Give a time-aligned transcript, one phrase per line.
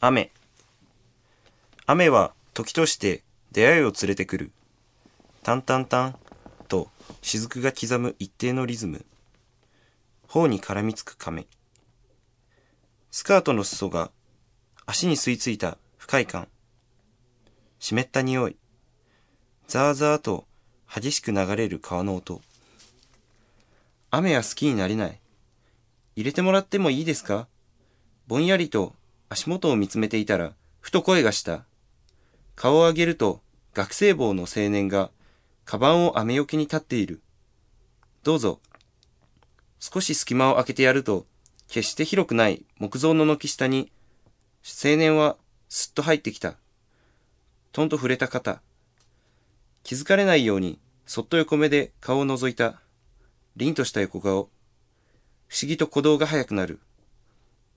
[0.00, 0.30] 雨。
[1.86, 4.52] 雨は時として出会いを連れてくる。
[5.42, 6.16] タンタンタン
[6.68, 6.90] と
[7.22, 9.04] 雫が刻む一定のリズム。
[10.28, 11.46] 頬に絡みつく亀。
[13.10, 14.10] スカートの裾が
[14.86, 16.48] 足に吸い付いた不快感。
[17.78, 18.56] 湿った匂い。
[19.68, 20.46] ザーザーと
[20.92, 22.42] 激しく流れる川の音。
[24.10, 25.20] 雨は好きになれない。
[26.16, 27.48] 入れてもらってもいいですか？
[28.26, 28.94] ぼんやりと
[29.34, 31.64] 足元を見つめていたら、ふと声がした。
[32.54, 33.42] 顔を上げると、
[33.74, 35.10] 学生帽の青年が、
[35.64, 37.20] カバンを雨よけに立っている。
[38.22, 38.60] どうぞ。
[39.80, 41.26] 少し隙間を開けてやると、
[41.66, 43.90] 決して広くない木造の軒下に、
[44.62, 45.36] 青年は
[45.68, 46.54] すっと入ってきた。
[47.72, 48.62] とんと触れた肩。
[49.82, 52.80] 気づかれないように、そっと横目で顔を覗いた。
[53.56, 54.48] 凛とした横顔。
[55.48, 56.78] 不思議と鼓動が速くなる。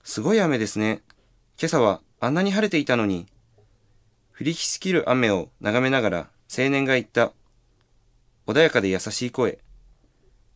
[0.03, 1.01] すごい雨ですね。
[1.59, 3.25] 今朝はあんなに晴れていたのに。
[4.39, 6.17] 降りしきる雨を眺めながら
[6.55, 7.31] 青年が言った。
[8.45, 9.57] 穏やかで優しい声。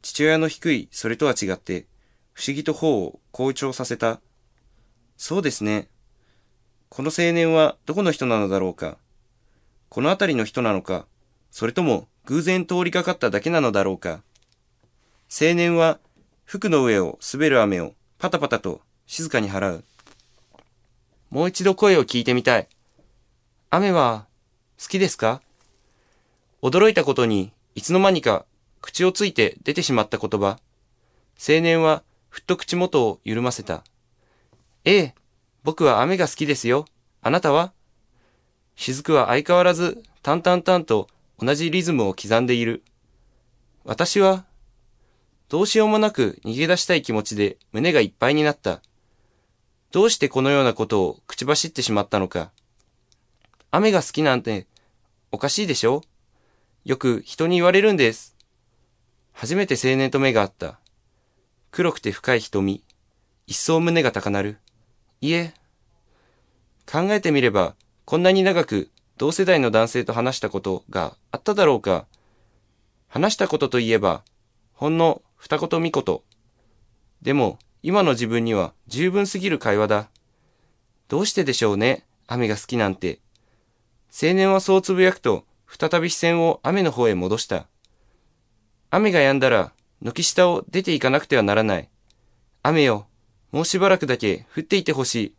[0.03, 1.87] 父親の低いそれとは違って
[2.33, 4.21] 不思議と頬を好調させた。
[5.17, 5.87] そうですね。
[6.89, 8.99] この青年はどこの人なのだろうか。
[9.89, 11.07] この辺りの人なのか、
[11.49, 14.21] それとも偶然通りかかっただけなのだろうか。
[15.31, 15.97] 青年は
[16.45, 19.83] 服の上を滑る雨をパタパタと静かに払う。
[21.31, 22.67] もう一度声を聞いてみたい。
[23.69, 24.27] 雨は
[24.77, 25.41] 好きですか？
[26.61, 28.45] 驚いたことにいつの間にか
[28.81, 30.59] 口をついて出てしまった言葉。
[31.39, 33.85] 青年はふっと口元を緩ませた。
[34.83, 35.15] ええ、
[35.63, 36.85] 僕は雨が好きですよ。
[37.21, 37.71] あなたは？
[38.75, 41.07] 雫は相変わらず淡々々と
[41.39, 42.83] 同じリズムを刻んでいる。
[43.85, 44.43] 私は、
[45.47, 48.81] どうしようもなく逃げ出したい気持ちで胸がいっぱいになった。
[49.91, 52.51] どうしてこのようなことを口走ってしまったのか。
[53.71, 54.65] 雨が好きなんて
[55.31, 56.01] おかしいでしょ？
[56.85, 58.35] よく人に言われるんです。
[59.33, 60.79] 初めて青年と目が合った。
[61.71, 62.83] 黒くて深い瞳。
[63.47, 64.57] 一層胸が高鳴る。
[65.19, 65.53] いえ。
[66.89, 67.75] 考えてみれば、
[68.05, 72.05] こんなに長く同世代の男性と話したことがあっただろうか。
[73.07, 74.23] 話したことといえば、
[74.73, 76.21] ほんの二言三言。
[77.21, 80.09] でも、今の自分には十分すぎる会話だ。
[81.07, 83.19] どうしてでしょうね、雨が好きなんて。
[84.09, 87.67] 青年はそうつぶやくと、再び視線を雨の方へ戻した。
[88.89, 91.89] 雨が止んだら、軒下を出て行かなくてはならない。
[92.63, 93.07] 雨よ、
[93.51, 95.35] もうしばらくだけ降っていてほしい。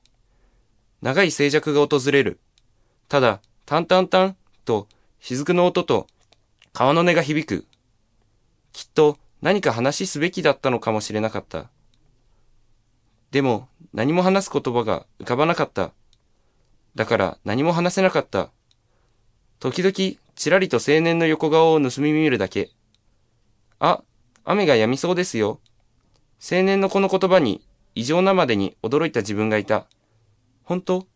[1.00, 2.40] 長い静寂が訪れる。
[3.08, 4.88] ただ、タンタンタンと
[5.20, 6.06] 雫の音と
[6.72, 7.66] 川の音が響く。
[8.72, 11.70] きっと何か話すべきだったのかもしれなかった。
[13.32, 15.92] でも何も話す言葉が浮かばなかった。
[16.94, 18.50] だから何も話せなかった。
[19.58, 22.70] 時々ちらりと青年の横顔を盗み見るだけ。
[23.78, 24.02] あ、
[24.44, 25.60] 雨が止みそうですよ。
[26.40, 27.62] 青年のこの言葉に
[27.94, 29.86] 異常なまでに驚いた自分がいた。
[30.64, 31.06] 本当？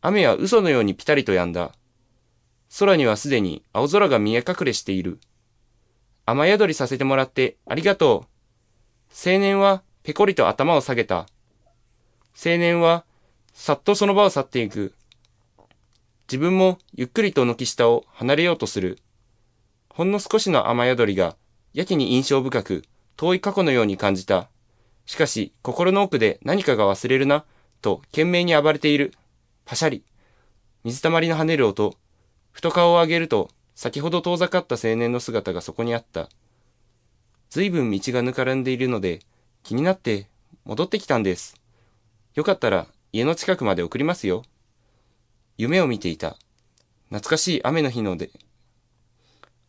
[0.00, 1.72] 雨は嘘のようにピタリと止んだ。
[2.78, 5.20] 空にはすでに青空が見え隠れしている。
[6.24, 9.30] 雨宿りさせてもらってありがとう。
[9.30, 11.26] 青年はぺこりと頭を下げた。
[12.36, 13.04] 青年は、
[13.52, 14.94] さっとその場を去っていく。
[16.28, 19.00] 自分もゆっくりと軒下を離れようとする。
[19.88, 21.34] ほんの少しの雨宿りが、
[21.72, 22.84] やけに印象深く、
[23.16, 24.48] 遠い過去のように感じた。
[25.06, 27.44] しかし、心の奥で何かが忘れるな、
[27.82, 29.12] と懸命に暴れている。
[29.64, 30.04] パシャリ。
[30.84, 31.96] 水たまりの跳ねる音。
[32.52, 36.28] ふと顔を上げると、先ほど遠ざかった青年の姿がそこにあった。
[37.50, 39.18] 随分道がぬかるんでいるので、
[39.66, 40.28] 気になって
[40.64, 41.60] 戻ってきたんです。
[42.36, 44.44] よかったら家の近くまで送りますよ。
[45.58, 46.36] 夢を見ていた。
[47.08, 48.30] 懐かしい雨の日ので、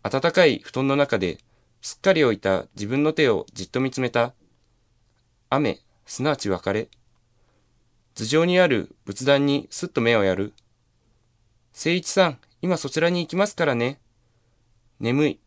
[0.04, 1.40] 暖かい布団の中で
[1.82, 4.36] すっかり置いた自分の手をじっと見つめた。
[5.50, 6.90] 雨、すなわち別れ。
[8.14, 10.54] 頭上にある仏壇にすっと目をやる。
[11.74, 14.00] 聖一さん、今そちらに行きますからね。
[15.00, 15.40] 眠い。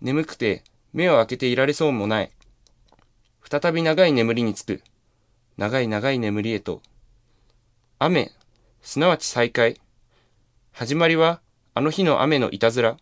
[0.00, 2.30] 眠くて目を開けていられそうもない。
[3.50, 4.80] 再び長い眠りにつく。
[5.56, 6.82] 長い長い眠りへと。
[7.98, 8.30] 雨、
[8.80, 9.80] すなわち再会。
[10.70, 11.40] 始まりは、
[11.74, 12.96] あの日の雨のいたずら。